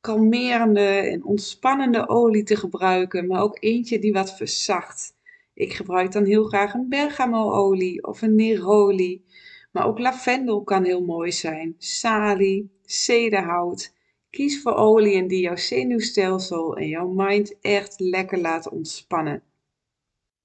kalmerende 0.00 0.86
en 0.86 1.24
ontspannende 1.24 2.08
olie 2.08 2.42
te 2.42 2.56
gebruiken, 2.56 3.26
maar 3.26 3.42
ook 3.42 3.56
eentje 3.60 3.98
die 3.98 4.12
wat 4.12 4.36
verzacht. 4.36 5.14
Ik 5.54 5.72
gebruik 5.72 6.12
dan 6.12 6.24
heel 6.24 6.44
graag 6.44 6.74
een 6.74 6.88
bergamoolie 6.88 8.06
of 8.06 8.22
een 8.22 8.34
neroli, 8.34 9.24
maar 9.72 9.86
ook 9.86 9.98
lavendel 9.98 10.62
kan 10.62 10.84
heel 10.84 11.04
mooi 11.04 11.32
zijn, 11.32 11.74
salie, 11.78 12.79
zederhout. 12.92 13.92
Kies 14.30 14.62
voor 14.62 14.74
oliën 14.74 15.28
die 15.28 15.40
jouw 15.40 15.56
zenuwstelsel 15.56 16.76
en 16.76 16.88
jouw 16.88 17.08
mind 17.08 17.60
echt 17.60 18.00
lekker 18.00 18.38
laten 18.38 18.72
ontspannen. 18.72 19.42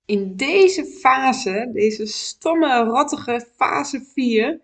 In 0.06 0.36
deze 0.36 0.86
fase, 0.86 1.70
deze 1.74 2.06
stomme, 2.06 2.84
rottige 2.84 3.48
fase 3.56 4.02
4, 4.14 4.62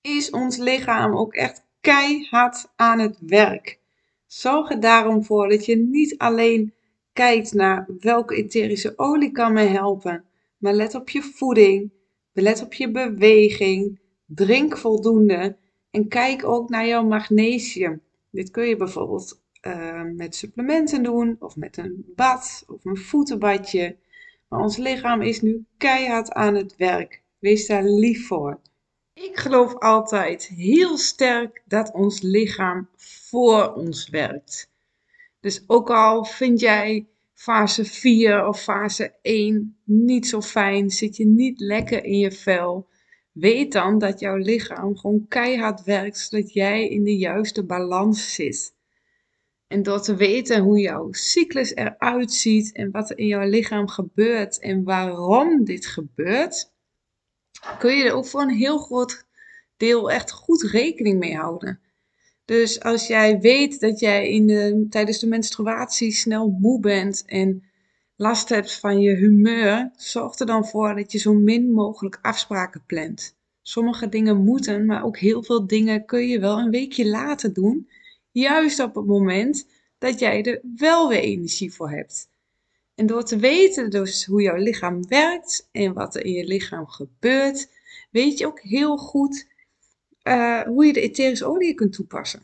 is 0.00 0.30
ons 0.30 0.56
lichaam 0.56 1.16
ook 1.16 1.34
echt 1.34 1.64
keihard 1.80 2.72
aan 2.76 2.98
het 2.98 3.18
werk. 3.20 3.78
Zorg 4.26 4.70
er 4.70 4.80
daarom 4.80 5.24
voor 5.24 5.48
dat 5.48 5.66
je 5.66 5.76
niet 5.76 6.18
alleen 6.18 6.74
kijkt 7.12 7.52
naar 7.52 7.88
welke 8.00 8.34
etherische 8.34 8.92
olie 8.96 9.30
kan 9.30 9.52
me 9.52 9.62
helpen, 9.62 10.24
maar 10.58 10.74
let 10.74 10.94
op 10.94 11.08
je 11.08 11.22
voeding, 11.22 11.92
let 12.32 12.62
op 12.62 12.72
je 12.72 12.90
beweging, 12.90 14.00
drink 14.26 14.78
voldoende 14.78 15.56
en 15.92 16.08
kijk 16.08 16.44
ook 16.44 16.68
naar 16.68 16.86
jouw 16.86 17.04
magnesium. 17.04 18.00
Dit 18.30 18.50
kun 18.50 18.64
je 18.64 18.76
bijvoorbeeld 18.76 19.40
uh, 19.66 20.02
met 20.02 20.34
supplementen 20.34 21.02
doen 21.02 21.36
of 21.38 21.56
met 21.56 21.76
een 21.76 22.12
bad 22.16 22.64
of 22.66 22.84
een 22.84 22.96
voetenbadje. 22.96 23.96
Maar 24.48 24.60
ons 24.60 24.76
lichaam 24.76 25.22
is 25.22 25.40
nu 25.40 25.64
keihard 25.76 26.32
aan 26.32 26.54
het 26.54 26.76
werk. 26.76 27.22
Wees 27.38 27.66
daar 27.66 27.84
lief 27.84 28.26
voor. 28.26 28.60
Ik 29.14 29.36
geloof 29.36 29.74
altijd 29.74 30.46
heel 30.46 30.98
sterk 30.98 31.62
dat 31.64 31.92
ons 31.92 32.20
lichaam 32.20 32.88
voor 32.96 33.72
ons 33.72 34.08
werkt. 34.08 34.70
Dus 35.40 35.64
ook 35.66 35.90
al 35.90 36.24
vind 36.24 36.60
jij 36.60 37.06
fase 37.34 37.84
4 37.84 38.46
of 38.46 38.62
fase 38.62 39.12
1 39.22 39.76
niet 39.84 40.26
zo 40.26 40.40
fijn, 40.40 40.90
zit 40.90 41.16
je 41.16 41.26
niet 41.26 41.60
lekker 41.60 42.04
in 42.04 42.18
je 42.18 42.32
vel, 42.32 42.86
weet 43.32 43.72
dan 43.72 43.98
dat 43.98 44.20
jouw 44.20 44.36
lichaam 44.36 44.96
gewoon 44.96 45.28
keihard 45.28 45.84
werkt 45.84 46.18
zodat 46.18 46.52
jij 46.52 46.88
in 46.88 47.04
de 47.04 47.16
juiste 47.16 47.64
balans 47.64 48.34
zit. 48.34 48.74
En 49.66 49.82
door 49.82 50.02
te 50.02 50.14
weten 50.14 50.62
hoe 50.62 50.78
jouw 50.78 51.12
cyclus 51.12 51.74
eruit 51.74 52.32
ziet 52.32 52.72
en 52.72 52.90
wat 52.90 53.10
er 53.10 53.18
in 53.18 53.26
jouw 53.26 53.48
lichaam 53.48 53.88
gebeurt 53.88 54.58
en 54.58 54.84
waarom 54.84 55.64
dit 55.64 55.86
gebeurt, 55.86 56.72
kun 57.78 57.96
je 57.96 58.04
er 58.04 58.12
ook 58.12 58.26
voor 58.26 58.42
een 58.42 58.50
heel 58.50 58.78
groot 58.78 59.26
deel 59.76 60.10
echt 60.10 60.30
goed 60.30 60.62
rekening 60.62 61.18
mee 61.18 61.36
houden. 61.36 61.80
Dus 62.44 62.80
als 62.80 63.06
jij 63.06 63.40
weet 63.40 63.80
dat 63.80 64.00
jij 64.00 64.28
in 64.30 64.46
de, 64.46 64.86
tijdens 64.90 65.18
de 65.18 65.26
menstruatie 65.26 66.12
snel 66.12 66.48
moe 66.48 66.80
bent 66.80 67.24
en 67.26 67.64
last 68.16 68.48
hebt 68.48 68.78
van 68.78 69.00
je 69.00 69.14
humeur, 69.14 69.90
zorg 69.96 70.38
er 70.38 70.46
dan 70.46 70.66
voor 70.66 70.94
dat 70.94 71.12
je 71.12 71.18
zo 71.18 71.32
min 71.32 71.72
mogelijk 71.72 72.18
afspraken 72.22 72.82
plant. 72.86 73.36
Sommige 73.62 74.08
dingen 74.08 74.44
moeten, 74.44 74.86
maar 74.86 75.04
ook 75.04 75.18
heel 75.18 75.42
veel 75.42 75.66
dingen 75.66 76.04
kun 76.04 76.28
je 76.28 76.40
wel 76.40 76.58
een 76.58 76.70
weekje 76.70 77.08
later 77.08 77.52
doen. 77.52 77.88
Juist 78.30 78.80
op 78.80 78.94
het 78.94 79.06
moment 79.06 79.66
dat 79.98 80.18
jij 80.18 80.42
er 80.42 80.60
wel 80.76 81.08
weer 81.08 81.20
energie 81.20 81.72
voor 81.72 81.90
hebt. 81.90 82.30
En 82.94 83.06
door 83.06 83.24
te 83.24 83.36
weten 83.36 83.90
dus 83.90 84.24
hoe 84.24 84.42
jouw 84.42 84.56
lichaam 84.56 85.08
werkt 85.08 85.68
en 85.72 85.92
wat 85.92 86.14
er 86.14 86.24
in 86.24 86.32
je 86.32 86.44
lichaam 86.44 86.86
gebeurt, 86.86 87.68
weet 88.10 88.38
je 88.38 88.46
ook 88.46 88.60
heel 88.60 88.96
goed 88.96 89.46
uh, 90.22 90.60
hoe 90.60 90.86
je 90.86 90.92
de 90.92 91.00
etherische 91.00 91.46
olie 91.46 91.74
kunt 91.74 91.92
toepassen. 91.92 92.42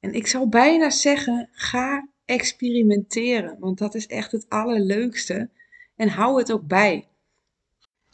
En 0.00 0.12
ik 0.12 0.26
zou 0.26 0.48
bijna 0.48 0.90
zeggen, 0.90 1.48
ga 1.52 2.08
experimenteren, 2.24 3.56
want 3.58 3.78
dat 3.78 3.94
is 3.94 4.06
echt 4.06 4.32
het 4.32 4.46
allerleukste. 4.48 5.50
En 5.96 6.08
hou 6.08 6.38
het 6.38 6.52
ook 6.52 6.66
bij. 6.66 7.08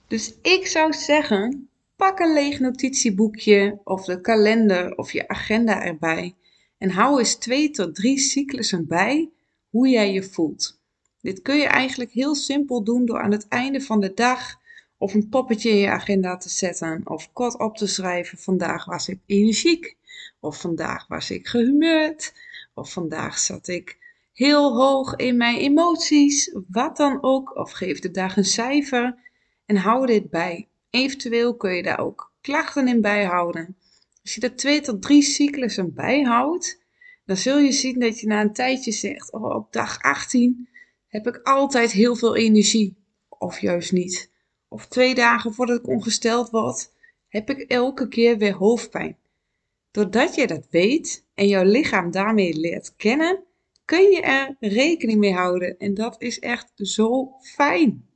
Dus 0.07 0.35
ik 0.43 0.67
zou 0.67 0.93
zeggen, 0.93 1.69
pak 1.97 2.19
een 2.19 2.33
leeg 2.33 2.61
notitieboekje 2.61 3.81
of 3.85 4.05
de 4.05 4.21
kalender 4.21 4.97
of 4.97 5.13
je 5.13 5.29
agenda 5.29 5.83
erbij. 5.83 6.35
En 6.79 6.91
hou 6.91 7.19
eens 7.19 7.35
twee 7.35 7.71
tot 7.71 7.95
drie 7.95 8.19
cyclussen 8.19 8.87
bij 8.87 9.31
hoe 9.71 9.89
jij 9.89 10.13
je 10.13 10.23
voelt. 10.23 10.81
Dit 11.21 11.43
kun 11.43 11.57
je 11.57 11.67
eigenlijk 11.67 12.11
heel 12.11 12.35
simpel 12.35 12.85
doen 12.85 13.07
door 13.07 13.21
aan 13.21 13.33
het 13.33 13.49
einde 13.49 13.81
van 13.81 14.01
de 14.01 14.15
dag 14.15 14.57
of 14.99 15.15
een 15.15 15.29
poppetje 15.29 15.71
in 15.71 15.77
je 15.77 15.91
agenda 15.91 16.37
te 16.37 16.49
zetten 16.49 17.01
of 17.05 17.33
kort 17.33 17.59
op 17.59 17.77
te 17.77 17.87
schrijven: 17.87 18.39
vandaag 18.39 18.85
was 18.85 19.09
ik 19.09 19.19
energiek 19.27 19.97
of 20.41 20.61
vandaag 20.61 21.07
was 21.07 21.31
ik 21.31 21.47
gehumeurd 21.47 22.33
of 22.79 22.93
vandaag 22.93 23.39
zat 23.39 23.69
ik 23.69 23.99
heel 24.33 24.77
hoog 24.77 25.17
in 25.17 25.37
mijn 25.37 25.57
emoties, 25.57 26.55
wat 26.69 26.97
dan 26.97 27.19
ook, 27.23 27.57
of 27.57 27.71
geef 27.71 28.01
de 28.01 28.11
dag 28.11 28.37
een 28.37 28.45
cijfer 28.45 29.19
en 29.67 29.77
hou 29.77 30.07
dit 30.07 30.31
bij. 30.31 30.69
Eventueel 30.91 31.57
kun 31.57 31.75
je 31.75 31.83
daar 31.83 31.99
ook 31.99 32.33
klachten 32.41 32.89
in 32.89 33.01
bijhouden. 33.01 33.77
Als 34.23 34.35
je 34.35 34.41
er 34.41 34.57
twee 34.57 34.81
tot 34.81 35.03
drie 35.03 35.23
cyclussen 35.23 35.95
bijhoudt, 35.95 36.83
dan 37.27 37.37
zul 37.37 37.59
je 37.59 37.73
zien 37.73 37.99
dat 37.99 38.21
je 38.21 38.27
na 38.27 38.41
een 38.41 38.53
tijdje 38.53 38.93
zegt: 38.93 39.33
oh, 39.33 39.55
op 39.55 39.73
dag 39.73 40.03
18 40.03 40.69
heb 41.09 41.27
ik 41.27 41.41
altijd 41.43 41.93
heel 41.93 42.17
veel 42.17 42.37
energie, 42.37 42.97
of 43.29 43.61
juist 43.61 43.93
niet. 43.93 44.31
Of 44.69 44.87
twee 44.87 45.15
dagen 45.15 45.55
voordat 45.55 45.79
ik 45.79 45.89
ongesteld 45.89 46.51
word, 46.51 46.93
heb 47.29 47.51
ik 47.51 47.59
elke 47.61 48.09
keer 48.09 48.39
weer 48.39 48.55
hoofdpijn. 48.55 49.17
Doordat 49.99 50.35
je 50.35 50.47
dat 50.47 50.67
weet 50.71 51.27
en 51.35 51.49
jouw 51.49 51.65
lichaam 51.65 52.11
daarmee 52.11 52.55
leert 52.55 52.97
kennen, 52.97 53.45
kun 53.85 54.11
je 54.11 54.21
er 54.21 54.57
rekening 54.61 55.19
mee 55.19 55.33
houden. 55.33 55.79
En 55.79 55.95
dat 55.95 56.23
is 56.23 56.39
echt 56.39 56.71
zo 56.75 57.33
fijn. 57.41 58.07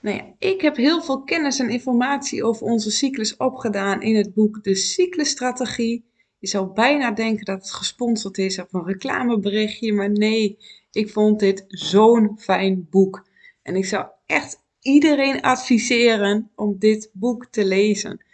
Nou 0.00 0.16
ja, 0.16 0.34
ik 0.38 0.60
heb 0.60 0.76
heel 0.76 1.02
veel 1.02 1.22
kennis 1.22 1.58
en 1.58 1.70
informatie 1.70 2.44
over 2.44 2.66
onze 2.66 2.90
cyclus 2.90 3.36
opgedaan 3.36 4.02
in 4.02 4.16
het 4.16 4.34
boek 4.34 4.64
De 4.64 4.74
Cyclusstrategie. 4.74 6.04
Je 6.38 6.46
zou 6.46 6.72
bijna 6.72 7.10
denken 7.10 7.44
dat 7.44 7.58
het 7.58 7.72
gesponsord 7.72 8.38
is 8.38 8.60
of 8.60 8.72
een 8.72 8.86
reclameberichtje, 8.86 9.92
maar 9.92 10.10
nee, 10.10 10.58
ik 10.90 11.10
vond 11.10 11.40
dit 11.40 11.64
zo'n 11.68 12.38
fijn 12.38 12.86
boek. 12.90 13.26
En 13.62 13.76
ik 13.76 13.84
zou 13.84 14.06
echt 14.26 14.58
iedereen 14.80 15.40
adviseren 15.40 16.50
om 16.54 16.78
dit 16.78 17.10
boek 17.12 17.46
te 17.46 17.64
lezen. 17.64 18.24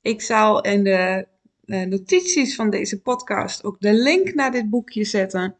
Ik 0.00 0.22
zal 0.22 0.62
in 0.62 0.84
de 0.84 1.30
notities 1.64 2.54
van 2.54 2.70
deze 2.70 3.00
podcast 3.00 3.64
ook 3.64 3.80
de 3.80 3.92
link 3.92 4.34
naar 4.34 4.50
dit 4.50 4.70
boekje 4.70 5.04
zetten. 5.04 5.56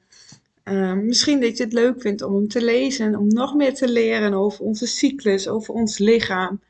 Ehm, 0.63 1.07
misschien 1.07 1.41
dat 1.41 1.57
je 1.57 1.65
het 1.65 1.73
leuk 1.73 2.01
vindt 2.01 2.23
om 2.23 2.35
hem 2.35 2.49
te 2.49 2.65
lezen, 2.65 3.17
om 3.17 3.29
nog 3.29 3.55
meer 3.55 3.75
te 3.75 3.89
leren 3.89 4.35
over 4.35 4.65
onze 4.65 4.87
cyclus, 4.87 5.49
over 5.49 5.75
ons 5.75 5.99
lichaam 5.99 6.61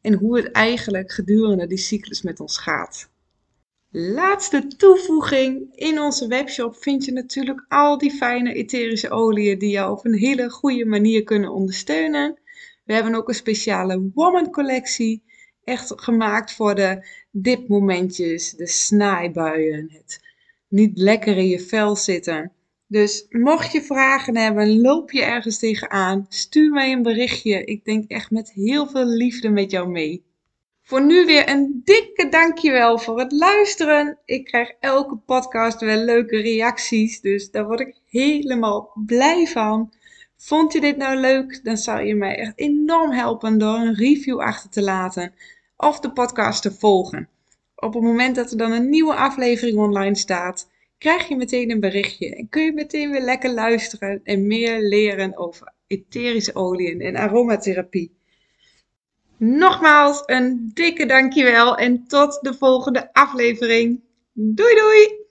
en 0.00 0.14
hoe 0.14 0.36
het 0.36 0.50
eigenlijk 0.50 1.12
gedurende 1.12 1.66
die 1.66 1.78
cyclus 1.78 2.22
met 2.22 2.40
ons 2.40 2.58
gaat. 2.58 3.12
Laatste 3.90 4.66
toevoeging, 4.66 5.72
in 5.74 6.00
onze 6.00 6.26
webshop 6.26 6.76
vind 6.76 7.04
je 7.04 7.12
natuurlijk 7.12 7.64
al 7.68 7.98
die 7.98 8.10
fijne 8.10 8.52
etherische 8.52 9.10
oliën 9.10 9.58
die 9.58 9.70
jou 9.70 9.92
op 9.92 10.04
een 10.04 10.14
hele 10.14 10.50
goede 10.50 10.84
manier 10.84 11.22
kunnen 11.24 11.52
ondersteunen. 11.52 12.38
We 12.84 12.92
hebben 12.92 13.14
ook 13.14 13.28
een 13.28 13.34
speciale 13.34 14.10
woman 14.14 14.50
collectie, 14.50 15.22
echt 15.64 15.92
gemaakt 15.96 16.52
voor 16.52 16.74
de 16.74 17.06
dipmomentjes, 17.36 18.50
de 18.50 18.66
snaaibuien, 18.66 19.88
het 19.92 20.20
niet 20.68 20.98
lekker 20.98 21.36
in 21.36 21.48
je 21.48 21.60
vel 21.60 21.96
zitten. 21.96 22.52
Dus 22.86 23.26
mocht 23.28 23.72
je 23.72 23.82
vragen 23.82 24.36
hebben, 24.36 24.80
loop 24.80 25.12
je 25.12 25.22
ergens 25.22 25.58
tegenaan, 25.58 26.26
stuur 26.28 26.70
mij 26.70 26.92
een 26.92 27.02
berichtje. 27.02 27.64
Ik 27.64 27.84
denk 27.84 28.10
echt 28.10 28.30
met 28.30 28.52
heel 28.52 28.86
veel 28.86 29.06
liefde 29.06 29.48
met 29.48 29.70
jou 29.70 29.88
mee. 29.88 30.24
Voor 30.82 31.04
nu 31.04 31.24
weer 31.26 31.48
een 31.48 31.80
dikke 31.84 32.28
dankjewel 32.28 32.98
voor 32.98 33.18
het 33.18 33.32
luisteren. 33.32 34.18
Ik 34.24 34.44
krijg 34.44 34.72
elke 34.80 35.16
podcast 35.16 35.80
wel 35.80 36.04
leuke 36.04 36.40
reacties, 36.40 37.20
dus 37.20 37.50
daar 37.50 37.66
word 37.66 37.80
ik 37.80 37.94
helemaal 38.08 38.90
blij 39.06 39.46
van. 39.46 39.92
Vond 40.36 40.72
je 40.72 40.80
dit 40.80 40.96
nou 40.96 41.16
leuk? 41.16 41.60
Dan 41.62 41.76
zou 41.76 42.04
je 42.04 42.14
mij 42.14 42.36
echt 42.36 42.52
enorm 42.56 43.12
helpen 43.12 43.58
door 43.58 43.74
een 43.74 43.94
review 43.94 44.40
achter 44.40 44.70
te 44.70 44.82
laten 44.82 45.32
of 45.76 46.00
de 46.00 46.12
podcast 46.12 46.62
te 46.62 46.72
volgen. 46.72 47.28
Op 47.74 47.94
het 47.94 48.02
moment 48.02 48.34
dat 48.34 48.50
er 48.50 48.56
dan 48.56 48.72
een 48.72 48.88
nieuwe 48.88 49.14
aflevering 49.14 49.78
online 49.78 50.16
staat, 50.16 50.70
krijg 50.98 51.28
je 51.28 51.36
meteen 51.36 51.70
een 51.70 51.80
berichtje 51.80 52.36
en 52.36 52.48
kun 52.48 52.62
je 52.62 52.72
meteen 52.72 53.10
weer 53.10 53.22
lekker 53.22 53.50
luisteren 53.50 54.20
en 54.24 54.46
meer 54.46 54.80
leren 54.80 55.36
over 55.36 55.72
etherische 55.86 56.54
oliën 56.54 57.00
en 57.00 57.16
aromatherapie. 57.16 58.16
Nogmaals 59.36 60.22
een 60.26 60.70
dikke 60.74 61.06
dankjewel 61.06 61.76
en 61.76 62.06
tot 62.06 62.38
de 62.42 62.54
volgende 62.54 63.12
aflevering. 63.12 64.00
Doei 64.32 64.74
doei! 64.74 65.23